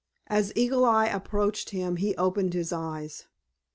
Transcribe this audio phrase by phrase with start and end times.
[0.25, 3.25] As Eagle Eye approached him he opened his eyes.